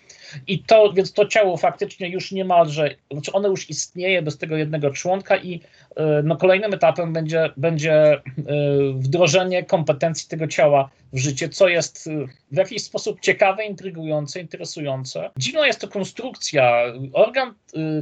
i 0.47 0.59
to, 0.59 0.93
więc 0.93 1.13
to 1.13 1.27
ciało 1.27 1.57
faktycznie 1.57 2.09
już 2.09 2.33
niemalże, 2.33 2.95
znaczy 3.13 3.33
ono 3.33 3.49
już 3.49 3.71
istnieje 3.71 4.23
bez 4.23 4.39
tego 4.39 4.57
jednego 4.57 4.91
członka 4.91 5.37
i 5.37 5.61
e, 5.97 6.23
no 6.25 6.37
kolejnym 6.37 6.75
etapem 6.75 7.13
będzie, 7.13 7.51
będzie 7.57 7.93
e, 7.93 8.21
wdrożenie 8.95 9.65
kompetencji 9.65 10.29
tego 10.29 10.47
ciała 10.47 10.91
w 11.13 11.19
życie, 11.19 11.49
co 11.49 11.69
jest 11.69 12.07
e, 12.07 12.11
w 12.55 12.57
jakiś 12.57 12.83
sposób 12.83 13.21
ciekawe, 13.21 13.65
intrygujące, 13.65 14.41
interesujące. 14.41 15.31
Dziwna 15.37 15.67
jest 15.67 15.81
to 15.81 15.89
konstrukcja. 15.89 16.83
Organ, 17.13 17.55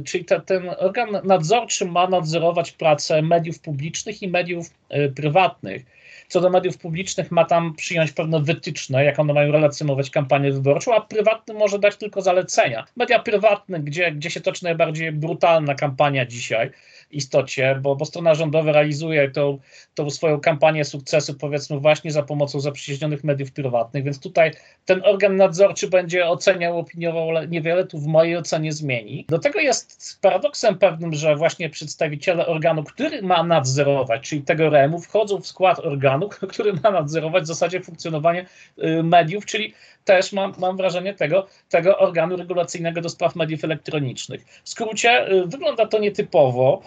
czyli 0.05 0.25
te, 0.25 0.41
ten 0.41 0.69
organ 0.77 1.09
nadzorczy 1.23 1.85
ma 1.85 2.07
nadzorować 2.07 2.71
pracę 2.71 3.21
mediów 3.21 3.59
publicznych 3.59 4.21
i 4.21 4.27
mediów 4.27 4.69
prywatnych 5.15 5.85
co 6.27 6.41
do 6.41 6.49
mediów 6.49 6.77
publicznych 6.77 7.31
ma 7.31 7.45
tam 7.45 7.73
przyjąć 7.75 8.11
pewne 8.11 8.41
wytyczne, 8.41 9.05
jak 9.05 9.19
one 9.19 9.33
mają 9.33 9.51
relacjonować 9.51 10.09
kampanię 10.09 10.51
wyborczą, 10.51 10.95
a 10.95 11.01
prywatny 11.01 11.53
może 11.53 11.79
dać 11.79 11.97
tylko 11.97 12.21
zalecenia. 12.21 12.85
Media 12.95 13.19
prywatne, 13.19 13.79
gdzie, 13.79 14.11
gdzie 14.11 14.29
się 14.29 14.41
toczy 14.41 14.63
najbardziej 14.63 15.11
brutalna 15.11 15.75
kampania 15.75 16.25
dzisiaj, 16.25 16.69
istocie, 17.17 17.79
bo, 17.81 17.95
bo 17.95 18.05
strona 18.05 18.35
rządowa 18.35 18.71
realizuje 18.71 19.31
tą, 19.31 19.59
tą 19.93 20.09
swoją 20.09 20.39
kampanię 20.39 20.85
sukcesu, 20.85 21.33
powiedzmy, 21.33 21.79
właśnie 21.79 22.11
za 22.11 22.23
pomocą 22.23 22.59
zaprzyjaźnionych 22.59 23.23
mediów 23.23 23.51
prywatnych, 23.51 24.03
więc 24.03 24.19
tutaj 24.19 24.51
ten 24.85 25.01
organ 25.05 25.35
nadzorczy 25.35 25.87
będzie 25.87 26.27
oceniał, 26.27 26.79
opiniował, 26.79 27.29
ale 27.29 27.47
niewiele 27.47 27.87
tu 27.87 27.99
w 27.99 28.07
mojej 28.07 28.37
ocenie 28.37 28.73
zmieni. 28.73 29.25
Do 29.29 29.39
tego 29.39 29.59
jest 29.59 30.17
paradoksem 30.21 30.77
pewnym, 30.77 31.13
że 31.13 31.35
właśnie 31.35 31.69
przedstawiciele 31.69 32.47
organu, 32.47 32.83
który 32.83 33.21
ma 33.21 33.43
nadzorować, 33.43 34.29
czyli 34.29 34.41
tego 34.41 34.69
REM-u, 34.69 34.99
wchodzą 34.99 35.41
w 35.41 35.47
skład 35.47 35.79
organu, 35.79 36.29
który 36.53 36.73
ma 36.73 36.91
nadzorować 36.91 37.43
w 37.43 37.47
zasadzie 37.47 37.81
funkcjonowanie 37.81 38.45
y, 38.83 39.03
mediów, 39.03 39.45
czyli 39.45 39.73
też 40.05 40.33
mam, 40.33 40.53
mam 40.57 40.77
wrażenie 40.77 41.13
tego, 41.13 41.47
tego 41.69 41.97
organu 41.97 42.37
regulacyjnego 42.37 43.01
do 43.01 43.09
spraw 43.09 43.35
mediów 43.35 43.63
elektronicznych. 43.63 44.45
W 44.63 44.69
skrócie 44.69 45.31
y, 45.31 45.47
wygląda 45.47 45.87
to 45.87 45.99
nietypowo, 45.99 46.81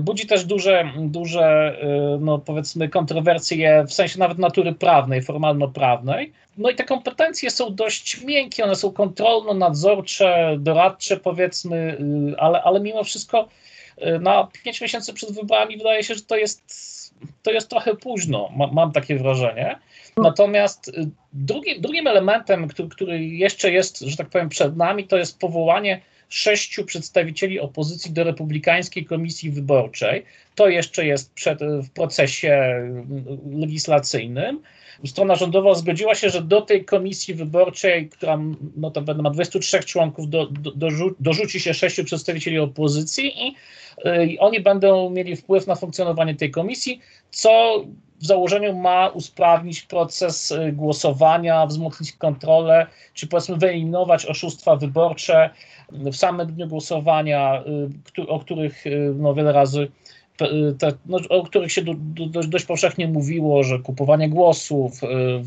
budzi 0.00 0.26
też 0.26 0.44
duże, 0.44 0.92
duże 0.98 1.76
y, 1.82 2.18
no 2.20 2.38
powiedzmy 2.38 2.88
kontrowersje 2.88 3.84
w 3.88 3.92
sensie 3.92 4.18
nawet 4.18 4.38
natury 4.38 4.72
prawnej, 4.72 5.22
formalno-prawnej. 5.22 6.32
No 6.58 6.70
i 6.70 6.74
te 6.74 6.84
kompetencje 6.84 7.50
są 7.50 7.74
dość 7.74 8.24
miękkie, 8.24 8.64
one 8.64 8.76
są 8.76 8.92
kontrolno-nadzorcze, 8.92 10.56
doradcze 10.58 11.16
powiedzmy, 11.16 11.98
ale, 12.38 12.62
ale 12.62 12.80
mimo 12.80 13.04
wszystko 13.04 13.48
na 14.20 14.48
pięć 14.64 14.80
miesięcy 14.80 15.12
przed 15.12 15.32
wyborami 15.32 15.76
wydaje 15.76 16.02
się, 16.04 16.14
że 16.14 16.22
to 16.22 16.36
jest 16.36 16.88
to 17.42 17.50
jest 17.50 17.68
trochę 17.68 17.96
późno, 17.96 18.50
mam 18.72 18.92
takie 18.92 19.18
wrażenie. 19.18 19.78
Natomiast 20.16 20.92
drugim, 21.32 21.80
drugim 21.80 22.06
elementem, 22.06 22.68
który, 22.68 22.88
który 22.88 23.24
jeszcze 23.24 23.72
jest, 23.72 24.00
że 24.00 24.16
tak 24.16 24.28
powiem, 24.28 24.48
przed 24.48 24.76
nami, 24.76 25.06
to 25.06 25.16
jest 25.16 25.38
powołanie 25.38 26.00
sześciu 26.28 26.84
przedstawicieli 26.84 27.60
opozycji 27.60 28.12
do 28.12 28.24
Republikańskiej 28.24 29.04
Komisji 29.04 29.50
Wyborczej. 29.50 30.24
To 30.54 30.68
jeszcze 30.68 31.06
jest 31.06 31.32
przed, 31.32 31.58
w 31.62 31.90
procesie 31.90 32.82
y, 33.54 33.58
legislacyjnym. 33.58 34.62
Strona 35.06 35.34
rządowa 35.34 35.74
zgodziła 35.74 36.14
się, 36.14 36.30
że 36.30 36.42
do 36.42 36.62
tej 36.62 36.84
komisji 36.84 37.34
wyborczej, 37.34 38.08
która 38.08 38.38
notabene 38.76 39.22
ma 39.22 39.30
23 39.30 39.80
członków, 39.80 40.30
do, 40.30 40.46
do, 40.46 40.88
dorzuci 41.20 41.60
się 41.60 41.74
sześciu 41.74 42.04
przedstawicieli 42.04 42.58
opozycji 42.58 43.48
i 43.48 43.54
i 44.26 44.38
oni 44.38 44.60
będą 44.60 45.10
mieli 45.10 45.36
wpływ 45.36 45.66
na 45.66 45.74
funkcjonowanie 45.74 46.34
tej 46.34 46.50
komisji, 46.50 47.00
co 47.30 47.84
w 48.20 48.26
założeniu 48.26 48.76
ma 48.76 49.08
usprawnić 49.08 49.82
proces 49.82 50.50
y, 50.50 50.72
głosowania, 50.72 51.66
wzmocnić 51.66 52.12
kontrolę, 52.12 52.86
czy 53.14 53.26
powiedzmy 53.26 53.56
wyeliminować 53.56 54.26
oszustwa 54.26 54.76
wyborcze 54.76 55.50
w 55.92 56.16
samym 56.16 56.46
dniu 56.46 56.68
głosowania, 56.68 57.62
y, 58.18 58.28
o 58.28 58.40
których 58.40 58.86
y, 58.86 59.14
no, 59.16 59.34
wiele 59.34 59.52
razy 59.52 59.90
te, 60.78 60.92
no, 61.06 61.18
o 61.28 61.42
których 61.42 61.72
się 61.72 61.82
do, 61.82 61.94
do, 61.96 62.40
dość 62.42 62.64
powszechnie 62.64 63.08
mówiło, 63.08 63.62
że 63.62 63.78
kupowanie 63.78 64.28
głosów, 64.28 65.00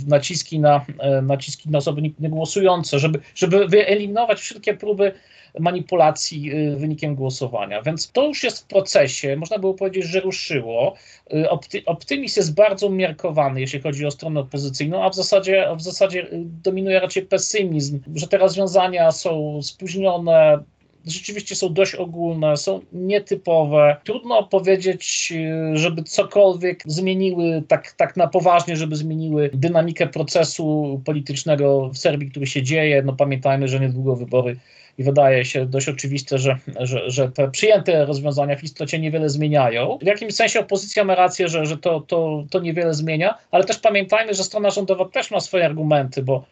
naciski 0.08 0.60
na, 0.60 0.86
naciski 1.22 1.70
na 1.70 1.78
osoby 1.78 2.02
niegłosujące, 2.20 3.00
żeby, 3.00 3.20
żeby 3.36 3.68
wyeliminować 3.68 4.40
wszelkie 4.40 4.74
próby 4.74 5.14
manipulacji 5.60 6.52
y, 6.54 6.76
wynikiem 6.76 7.16
głosowania. 7.16 7.82
Więc 7.82 8.12
to 8.12 8.28
już 8.28 8.44
jest 8.44 8.64
w 8.64 8.68
procesie, 8.68 9.36
można 9.36 9.60
było 9.60 9.74
powiedzieć, 9.74 10.06
że 10.06 10.20
ruszyło. 10.20 10.96
Y, 11.34 11.50
opty, 11.50 11.86
optymizm 11.86 12.40
jest 12.40 12.56
bardzo 12.56 12.88
umiarkowany, 12.88 13.62
jeśli 13.62 13.82
chodzi 13.82 14.06
o 14.06 14.12
stronę 14.12 14.40
opozycyjną, 14.40 15.04
a 15.04 15.10
w 15.10 15.16
zasadzie, 15.16 15.70
a 15.70 15.76
w 15.76 15.82
zasadzie 15.82 16.24
y, 16.24 16.44
dominuje 16.64 17.00
raczej 17.00 17.24
pesymizm, 17.24 18.00
że 18.16 18.28
te 18.28 18.38
rozwiązania 18.38 19.12
są 19.12 19.62
spóźnione, 19.62 20.64
rzeczywiście 21.06 21.56
są 21.56 21.74
dość 21.74 21.96
ogólne, 21.96 22.58
są 22.58 22.82
nietypowe. 22.94 23.98
Trudno 24.04 24.44
powiedzieć, 24.44 25.34
żeby 25.74 26.04
cokolwiek 26.04 26.84
zmieniły 26.86 27.64
tak, 27.68 27.92
tak 27.92 28.18
na 28.18 28.28
poważnie, 28.28 28.76
żeby 28.76 28.96
zmieniły 28.96 29.50
dynamikę 29.54 30.08
procesu 30.08 31.02
politycznego 31.06 31.90
w 31.90 31.98
Serbii, 31.98 32.32
który 32.32 32.48
się 32.48 32.64
dzieje. 32.64 33.04
No 33.04 33.14
pamiętajmy, 33.14 33.68
że 33.68 33.80
niedługo 33.80 34.16
wybory 34.16 34.56
i 34.98 35.04
wydaje 35.04 35.46
się 35.46 35.66
dość 35.66 35.90
oczywiste, 35.90 36.38
że, 36.38 36.58
że, 36.80 37.10
że 37.10 37.32
te 37.32 37.52
przyjęte 37.52 38.06
rozwiązania 38.06 38.56
w 38.56 38.64
istocie 38.64 39.00
niewiele 39.00 39.30
zmieniają. 39.30 39.98
W 40.02 40.06
jakimś 40.06 40.34
sensie 40.34 40.60
opozycja 40.60 41.04
ma 41.04 41.16
rację, 41.16 41.48
że, 41.48 41.66
że 41.66 41.78
to, 41.78 42.02
to, 42.02 42.44
to 42.50 42.60
niewiele 42.60 42.94
zmienia, 42.94 43.38
ale 43.52 43.64
też 43.64 43.80
pamiętajmy, 43.80 44.34
że 44.34 44.44
strona 44.44 44.70
rządowa 44.70 45.06
też 45.06 45.32
ma 45.32 45.40
swoje 45.40 45.66
argumenty, 45.66 46.24
bo, 46.24 46.46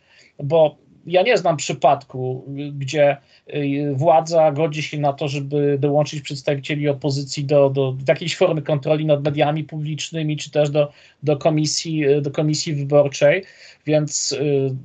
bo 0.44 0.76
ja 1.06 1.22
nie 1.22 1.38
znam 1.38 1.58
przypadku, 1.58 2.46
gdzie 2.74 3.18
y, 3.54 3.94
władza 3.96 4.52
godzi 4.52 4.84
się 4.84 5.00
na 5.00 5.14
to, 5.14 5.28
żeby 5.28 5.78
dołączyć 5.80 6.22
przedstawicieli 6.22 6.90
opozycji 6.90 7.46
do, 7.46 7.70
do, 7.70 7.96
jakiejś 8.08 8.38
formy 8.38 8.62
kontroli 8.62 9.06
nad 9.06 9.24
mediami 9.24 9.64
publicznymi, 9.64 10.38
czy 10.38 10.52
też 10.52 10.70
do, 10.70 10.92
do, 11.24 11.38
komisji, 11.38 12.04
do 12.22 12.32
komisji 12.32 12.74
wyborczej, 12.74 13.44
więc 13.86 14.32
y, 14.32 14.76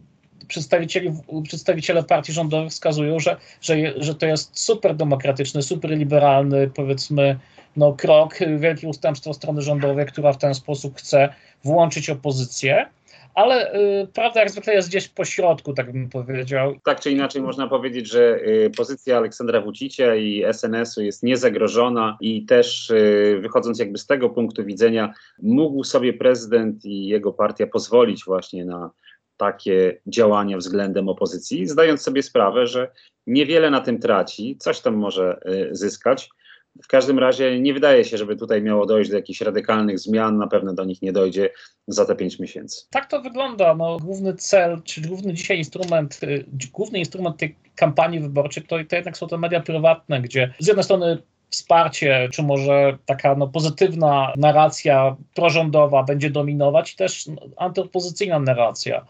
przedstawicieli, 0.49 1.11
przedstawiciele 1.45 2.03
partii 2.03 2.33
rządowych 2.33 2.71
wskazują, 2.71 3.19
że, 3.19 3.37
że, 3.61 3.77
że 3.97 4.15
to 4.15 4.27
jest 4.27 4.59
super 4.59 4.97
demokratyczny, 4.97 5.63
super 5.63 5.91
liberalny, 5.91 6.71
powiedzmy, 6.75 7.39
no, 7.77 7.93
krok, 7.93 8.39
wielkie 8.59 8.89
ustępstwo 8.89 9.35
strony 9.35 9.63
rządowej, 9.63 10.07
która 10.07 10.33
w 10.33 10.39
ten 10.39 10.55
sposób 10.55 10.97
chce 10.97 11.29
włączyć 11.65 12.11
opozycję. 12.11 12.87
Ale 13.35 13.75
y, 13.75 14.07
prawda 14.15 14.41
jak 14.41 14.51
zwykle 14.51 14.75
jest 14.75 14.89
gdzieś 14.89 15.09
po 15.09 15.25
środku, 15.25 15.73
tak 15.73 15.93
bym 15.93 16.11
powiedział. 16.11 16.75
Tak 16.85 17.01
czy 17.01 17.11
inaczej 17.11 17.43
można 17.43 17.69
powiedzieć, 17.69 18.09
że 18.09 18.37
y, 18.37 18.71
pozycja 18.77 19.17
Aleksandra 19.17 19.61
Wucicia 19.61 20.15
i 20.15 20.45
SNS-u 20.53 21.03
jest 21.03 21.23
niezagrożona 21.23 22.17
i 22.21 22.47
też 22.47 22.91
y, 22.91 23.39
wychodząc 23.43 23.79
jakby 23.79 23.99
z 23.99 24.07
tego 24.07 24.31
punktu 24.31 24.65
widzenia, 24.65 25.15
mógł 25.43 25.85
sobie 25.85 26.13
prezydent 26.13 26.85
i 26.85 27.07
jego 27.07 27.33
partia 27.33 27.67
pozwolić 27.67 28.25
właśnie 28.25 28.65
na 28.65 28.91
takie 29.37 30.01
działania 30.07 30.57
względem 30.57 31.09
opozycji, 31.09 31.67
zdając 31.67 32.03
sobie 32.03 32.23
sprawę, 32.23 32.67
że 32.67 32.91
niewiele 33.27 33.71
na 33.71 33.81
tym 33.81 33.99
traci, 33.99 34.57
coś 34.59 34.81
tam 34.81 34.95
może 34.95 35.41
y, 35.47 35.77
zyskać, 35.77 36.31
w 36.83 36.87
każdym 36.87 37.19
razie 37.19 37.61
nie 37.61 37.75
wydaje 37.75 38.05
się, 38.05 38.19
żeby 38.19 38.37
tutaj 38.37 38.63
miało 38.63 38.87
dojść 38.87 39.11
do 39.11 39.17
jakichś 39.17 39.41
radykalnych 39.41 39.99
zmian, 39.99 40.39
na 40.39 40.47
pewno 40.47 40.75
do 40.75 40.85
nich 40.85 41.03
nie 41.03 41.13
dojdzie 41.13 41.51
za 41.89 42.05
te 42.05 42.17
pięć 42.17 42.39
miesięcy. 42.39 42.87
Tak 42.91 43.11
to 43.11 43.23
wygląda. 43.23 43.75
No, 43.75 43.97
główny 43.99 44.35
cel, 44.35 44.83
czy 44.83 45.01
główny 45.01 45.35
dzisiaj 45.35 45.59
instrument, 45.59 46.21
y, 46.23 46.45
główny 46.73 46.99
instrument 46.99 47.37
tej 47.37 47.57
kampanii 47.77 48.21
wyborczej 48.21 48.63
to, 48.63 48.77
to 48.89 48.97
jednak 48.97 49.17
są 49.17 49.29
te 49.29 49.39
media 49.39 49.61
prywatne, 49.61 50.21
gdzie 50.21 50.55
z 50.59 50.67
jednej 50.67 50.85
strony 50.85 51.19
wsparcie, 51.51 52.29
czy 52.33 52.43
może 52.43 52.99
taka 53.07 53.35
no, 53.35 53.49
pozytywna 53.49 54.33
narracja 54.37 55.17
prorządowa 55.35 56.03
będzie 56.03 56.31
dominować 56.31 56.97
też 56.97 57.27
no, 57.27 57.37
antyopozycyjna 57.57 58.39
narracja. 58.39 59.07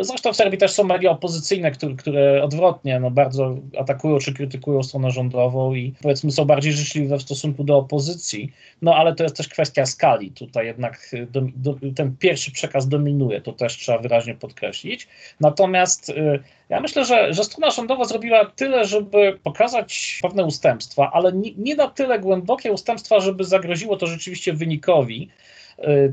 Zresztą 0.00 0.32
w 0.32 0.36
Serbii 0.36 0.58
też 0.58 0.70
są 0.70 0.84
media 0.84 1.10
opozycyjne, 1.10 1.70
które, 1.70 1.94
które 1.94 2.42
odwrotnie 2.42 3.00
no, 3.00 3.10
bardzo 3.10 3.56
atakują 3.78 4.18
czy 4.18 4.32
krytykują 4.32 4.82
stronę 4.82 5.10
rządową 5.10 5.74
i 5.74 5.94
powiedzmy 6.02 6.32
są 6.32 6.44
bardziej 6.44 6.72
życzliwe 6.72 7.18
w 7.18 7.22
stosunku 7.22 7.64
do 7.64 7.76
opozycji. 7.76 8.52
No 8.82 8.94
ale 8.94 9.14
to 9.14 9.22
jest 9.22 9.36
też 9.36 9.48
kwestia 9.48 9.86
skali. 9.86 10.30
Tutaj 10.30 10.66
jednak 10.66 11.10
do, 11.30 11.42
do, 11.56 11.76
ten 11.96 12.16
pierwszy 12.16 12.52
przekaz 12.52 12.88
dominuje, 12.88 13.40
to 13.40 13.52
też 13.52 13.76
trzeba 13.76 13.98
wyraźnie 13.98 14.34
podkreślić. 14.34 15.08
Natomiast 15.40 16.08
y, 16.08 16.42
ja 16.68 16.80
myślę, 16.80 17.04
że, 17.04 17.34
że 17.34 17.44
strona 17.44 17.70
rządowa 17.70 18.04
zrobiła 18.04 18.44
tyle, 18.44 18.84
żeby 18.84 19.38
pokazać 19.42 20.18
pewne 20.22 20.44
ustępstwa, 20.44 21.10
ale 21.12 21.32
nie, 21.32 21.50
nie 21.56 21.74
na 21.74 21.88
tyle 21.88 22.18
głębokie 22.18 22.72
ustępstwa, 22.72 23.20
żeby 23.20 23.44
zagroziło 23.44 23.96
to 23.96 24.06
rzeczywiście 24.06 24.52
wynikowi 24.52 25.28
y, 25.28 25.63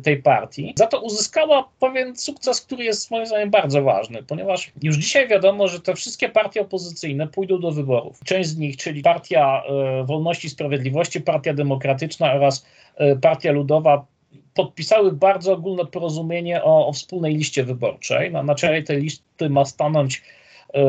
tej 0.03 0.18
partii. 0.18 0.74
Za 0.77 0.88
to 0.88 1.01
uzyskała 1.01 1.70
pewien 1.80 2.15
sukces, 2.15 2.62
który 2.62 2.84
jest 2.84 3.12
moim 3.12 3.25
zdaniem 3.25 3.50
bardzo 3.50 3.82
ważny, 3.82 4.24
ponieważ 4.24 4.72
już 4.84 4.98
dzisiaj 4.98 5.27
wiadomo, 5.27 5.68
że 5.68 5.80
te 5.80 5.96
wszystkie 5.96 6.30
partie 6.30 6.62
opozycyjne 6.62 7.27
pójdą 7.27 7.60
do 7.60 7.72
wyborów. 7.72 8.20
Część 8.25 8.50
z 8.50 8.58
nich, 8.58 8.77
czyli 8.77 9.01
Partia 9.01 9.63
y, 10.01 10.06
Wolności 10.06 10.48
i 10.48 10.50
Sprawiedliwości, 10.50 11.22
Partia 11.22 11.53
Demokratyczna 11.53 12.34
oraz 12.34 12.65
y, 13.01 13.20
Partia 13.22 13.51
Ludowa, 13.51 14.06
podpisały 14.53 15.12
bardzo 15.12 15.53
ogólne 15.53 15.86
porozumienie 15.86 16.63
o, 16.63 16.88
o 16.88 16.94
wspólnej 16.94 17.36
liście 17.36 17.63
wyborczej. 17.63 18.32
Na, 18.32 18.44
na 18.44 18.56
czele 18.56 18.84
tej 18.84 19.01
listy 19.01 19.50
ma 19.50 19.65
stanąć 19.65 20.22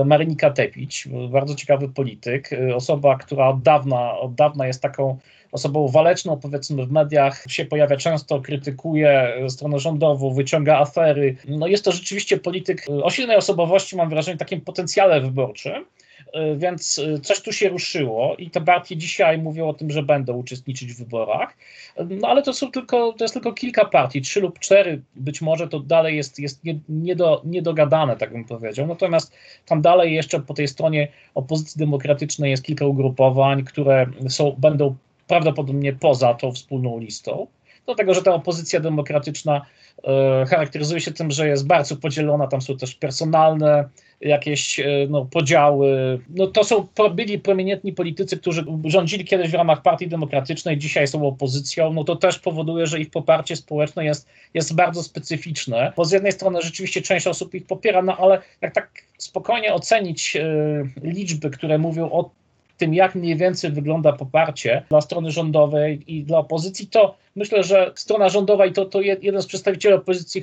Marynika 0.05 0.51
Tepić, 0.51 1.09
bardzo 1.31 1.55
ciekawy 1.55 1.89
polityk, 1.89 2.51
osoba, 2.75 3.19
która 3.19 3.49
od 3.49 3.63
dawna, 3.63 4.19
od 4.19 4.35
dawna 4.35 4.67
jest 4.67 4.83
taką 4.83 5.19
osobą 5.53 5.89
waleczną, 5.89 6.41
powiedzmy 6.41 6.87
w 6.87 6.93
mediach, 6.93 7.45
się 7.49 7.65
pojawia 7.65 7.97
często, 7.97 8.41
krytykuje 8.41 9.35
stronę 9.49 9.79
rządową, 9.79 10.35
wyciąga 10.35 10.79
afery. 10.79 11.37
No 11.49 11.67
jest 11.67 11.85
to 11.85 11.93
rzeczywiście 11.93 12.37
polityk 12.37 12.87
o 13.03 13.11
silnej 13.11 13.37
osobowości, 13.37 13.97
mam 13.97 14.11
wrażenie, 14.11 14.39
takim 14.39 14.61
potencjale 14.61 15.21
wyborczym. 15.21 15.85
Więc 16.57 17.01
coś 17.23 17.41
tu 17.41 17.53
się 17.53 17.69
ruszyło 17.69 18.37
i 18.37 18.51
te 18.51 18.61
partie 18.61 18.97
dzisiaj 18.97 19.39
mówią 19.39 19.69
o 19.69 19.75
tym, 19.75 19.91
że 19.91 20.03
będą 20.03 20.33
uczestniczyć 20.33 20.93
w 20.93 20.99
wyborach. 20.99 21.57
No 22.21 22.29
ale 22.29 22.43
to 22.43 22.53
są 22.53 22.71
tylko, 22.71 23.13
to 23.13 23.25
jest 23.25 23.35
tylko 23.35 23.53
kilka 23.53 23.85
partii, 23.85 24.23
trzy 24.23 24.41
lub 24.41 24.59
cztery, 24.59 25.03
być 25.17 25.43
może 25.43 25.69
to 25.69 25.81
dalej 25.81 26.17
jest, 26.17 26.39
jest 26.39 26.65
nie, 26.65 26.79
nie 26.89 27.17
do, 27.17 27.43
niedogadane, 27.45 28.17
tak 28.17 28.33
bym 28.33 28.45
powiedział. 28.45 28.87
Natomiast 28.87 29.33
tam 29.67 29.83
dalej 29.83 30.15
jeszcze 30.15 30.41
po 30.41 30.55
tej 30.55 30.69
stronie 30.69 31.09
opozycji 31.35 31.79
demokratycznej 31.79 32.51
jest 32.51 32.65
kilka 32.65 32.87
ugrupowań, 32.87 33.65
które 33.65 34.07
są, 34.29 34.57
będą 34.59 34.97
prawdopodobnie 35.27 35.93
poza 35.93 36.35
tą 36.35 36.53
wspólną 36.53 36.99
listą. 36.99 37.47
Dlatego, 37.87 38.15
że 38.15 38.23
ta 38.23 38.35
opozycja 38.35 38.81
demokratyczna 38.81 39.67
e, 40.05 40.45
charakteryzuje 40.47 41.01
się 41.01 41.13
tym, 41.13 41.31
że 41.31 41.49
jest 41.49 41.67
bardzo 41.67 41.97
podzielona, 41.97 42.47
tam 42.47 42.63
są 42.63 42.77
też 42.77 42.95
personalne 42.95 43.89
jakieś 44.21 44.81
e, 44.81 44.85
no, 45.09 45.25
podziały. 45.25 46.19
No, 46.31 46.47
to 46.47 46.65
są 46.65 46.89
byli 47.15 47.39
prominentni 47.39 47.93
politycy, 47.93 48.37
którzy 48.37 48.65
rządzili 48.85 49.25
kiedyś 49.25 49.51
w 49.51 49.55
ramach 49.55 49.83
Partii 49.83 50.09
Demokratycznej, 50.09 50.79
dzisiaj 50.79 51.07
są 51.07 51.27
opozycją. 51.27 51.93
No 51.93 52.05
to 52.05 52.17
też 52.17 52.39
powoduje, 52.39 52.87
że 52.87 53.01
ich 53.01 53.11
poparcie 53.11 53.57
społeczne 53.57 54.05
jest, 54.05 54.29
jest 54.55 54.75
bardzo 54.75 55.03
specyficzne. 55.03 55.93
Bo 55.97 56.05
z 56.05 56.13
jednej 56.13 56.33
strony 56.33 56.63
rzeczywiście 56.63 57.03
część 57.03 57.27
osób 57.27 57.55
ich 57.55 57.67
popiera, 57.67 58.03
no 58.03 58.17
ale 58.17 58.43
jak 58.61 58.75
tak 58.75 58.91
spokojnie 59.19 59.75
ocenić 59.75 60.37
e, 60.37 60.45
liczby, 61.03 61.51
które 61.51 61.79
mówią 61.79 62.11
o 62.11 62.31
tym, 62.83 62.95
jak 62.95 63.15
mniej 63.15 63.37
więcej 63.37 63.73
wygląda 63.73 64.13
poparcie 64.13 64.83
dla 64.89 65.01
strony 65.01 65.31
rządowej 65.31 66.03
i 66.07 66.25
dla 66.25 66.39
opozycji, 66.39 66.87
to 66.87 67.15
myślę, 67.37 67.65
że 67.65 67.93
strona 67.95 68.29
rządowa 68.29 68.67
i 68.67 68.73
to, 68.73 68.85
to 68.85 69.01
jeden 69.01 69.43
z 69.43 69.47
przedstawicieli 69.47 69.95
opozycji 69.95 70.43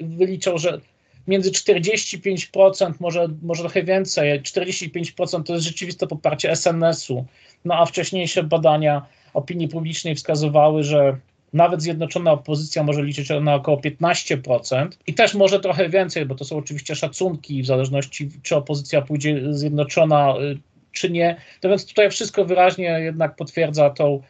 wyliczał, 0.00 0.58
że 0.58 0.80
między 1.28 1.50
45%, 1.50 2.92
może, 3.00 3.28
może 3.42 3.62
trochę 3.62 3.82
więcej, 3.82 4.42
45% 4.42 5.42
to 5.42 5.52
jest 5.52 5.66
rzeczywiste 5.66 6.06
poparcie 6.06 6.50
SNS-u. 6.50 7.24
No 7.64 7.74
a 7.74 7.86
wcześniejsze 7.86 8.42
badania 8.42 9.06
opinii 9.34 9.68
publicznej 9.68 10.14
wskazywały, 10.14 10.82
że 10.82 11.18
nawet 11.52 11.82
zjednoczona 11.82 12.32
opozycja 12.32 12.82
może 12.82 13.02
liczyć 13.02 13.28
na 13.40 13.54
około 13.54 13.76
15% 13.76 14.88
i 15.06 15.14
też 15.14 15.34
może 15.34 15.60
trochę 15.60 15.88
więcej, 15.88 16.26
bo 16.26 16.34
to 16.34 16.44
są 16.44 16.56
oczywiście 16.56 16.94
szacunki 16.94 17.62
w 17.62 17.66
zależności 17.66 18.30
czy 18.42 18.56
opozycja 18.56 19.02
pójdzie 19.02 19.42
zjednoczona 19.50 20.34
y, 20.36 20.58
czy 20.92 21.10
nie. 21.10 21.36
Więc 21.62 21.86
tutaj 21.86 22.10
wszystko 22.10 22.44
wyraźnie 22.44 22.84
jednak 22.84 23.36
potwierdza 23.36 23.90
tą, 23.90 24.22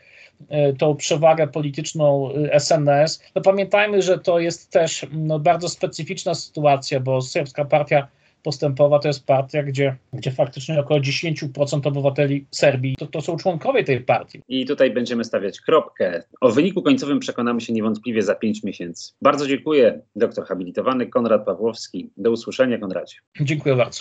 e, 0.48 0.72
tą 0.72 0.96
przewagę 0.96 1.46
polityczną 1.46 2.30
SNS. 2.52 3.22
No 3.34 3.42
pamiętajmy, 3.42 4.02
że 4.02 4.18
to 4.18 4.38
jest 4.38 4.72
też 4.72 5.06
no, 5.12 5.38
bardzo 5.38 5.68
specyficzna 5.68 6.34
sytuacja, 6.34 7.00
bo 7.00 7.22
Serbska 7.22 7.64
Partia 7.64 8.08
Postępowa 8.42 8.98
to 8.98 9.08
jest 9.08 9.26
partia, 9.26 9.62
gdzie, 9.62 9.96
gdzie 10.12 10.30
faktycznie 10.30 10.80
około 10.80 11.00
10% 11.00 11.88
obywateli 11.88 12.46
Serbii 12.50 12.96
to, 12.98 13.06
to 13.06 13.20
są 13.20 13.36
członkowie 13.36 13.84
tej 13.84 14.00
partii. 14.00 14.42
I 14.48 14.66
tutaj 14.66 14.90
będziemy 14.90 15.24
stawiać 15.24 15.60
kropkę. 15.60 16.22
O 16.40 16.50
wyniku 16.50 16.82
końcowym 16.82 17.18
przekonamy 17.18 17.60
się 17.60 17.72
niewątpliwie 17.72 18.22
za 18.22 18.34
5 18.34 18.62
miesięcy. 18.62 19.12
Bardzo 19.22 19.46
dziękuję, 19.46 20.00
doktor 20.16 20.46
habilitowany 20.46 21.06
Konrad 21.06 21.44
Pawłowski. 21.44 22.10
Do 22.16 22.30
usłyszenia, 22.30 22.78
Konradzie. 22.78 23.16
Dziękuję 23.40 23.76
bardzo. 23.76 24.00